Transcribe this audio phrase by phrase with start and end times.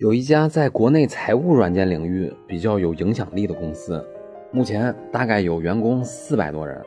[0.00, 4.02] 有一家在国内财务软件领域比较有影响力的公司，
[4.50, 6.82] 目前大概有员工四百多人。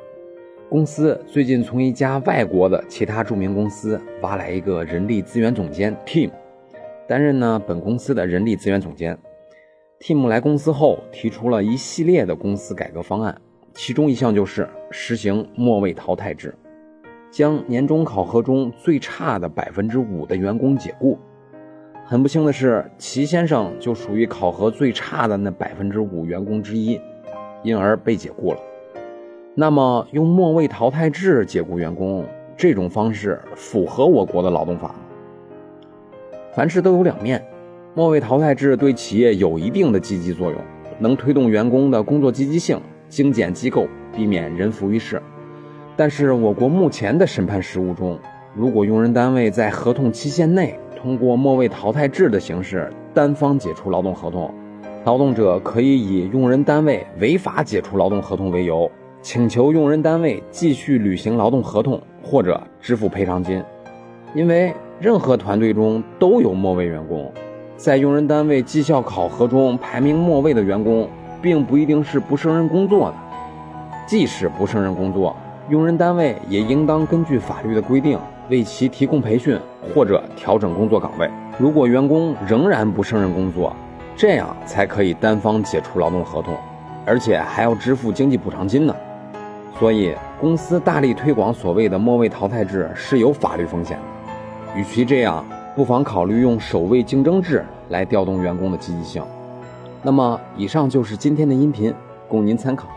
[0.67, 6.31] 公司最近从一家外国的其他著名公司挖来一个人力资源总监 Tim，
[7.07, 9.15] 担任呢本公司的人力资源总监。
[9.99, 13.39] Tim 来公司后提出了一系列的公司改革方案，
[13.75, 16.55] 其中一项就是实行末位淘汰制，
[17.29, 21.19] 将年终考核中最差的百分之五的员工解雇。
[22.05, 26.99] 很不幸的是，齐先生就属于考核最差的那百分之五员工之一，
[27.63, 28.59] 因而被解雇了。
[29.55, 32.25] 那么，用末位淘汰制解雇员工
[32.57, 34.95] 这种方式符合我国的劳动法吗？
[36.53, 37.43] 凡事都有两面，
[37.95, 40.59] 末位淘汰制对企业有一定的积极作用，
[40.99, 45.21] 能推动员工的工作积极性，精简机构，避免人浮于事。
[45.95, 48.19] 但是，我国目前的审判实务中，
[48.53, 54.49] 如果用人单位在合同期限内，通过末位淘汰制的形式单方解除劳动合同，
[55.03, 58.89] 劳动者可以以用人单位违法解除劳动合同为由，
[59.21, 63.61] 请求用人单位继续履行劳动合同或者支付赔偿金。
[64.33, 67.29] 因为任何团队中都有末位员工，
[67.75, 71.09] 在用人单位绩效考核中排名末位的员工，
[71.41, 73.15] 并不一定是不胜任工作的。
[74.07, 75.35] 即使不胜任工作，
[75.67, 78.17] 用人单位也应当根据法律的规定。
[78.49, 79.57] 为其提供培训
[79.93, 81.29] 或者调整工作岗位。
[81.57, 83.75] 如果员工仍然不胜任工作，
[84.15, 86.55] 这样才可以单方解除劳动合同，
[87.05, 88.95] 而且还要支付经济补偿金呢。
[89.79, 94.79] 所以，公司大力推广所谓的末位淘汰制是有法律风险的。
[94.79, 95.43] 与其这样，
[95.75, 99.21] 不妨考虑用首位竞争制来调动员工的积极性。
[100.01, 101.93] 那么，以上就是今天的音频，
[102.27, 102.87] 供您参考。